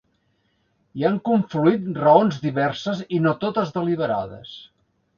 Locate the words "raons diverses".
2.05-3.07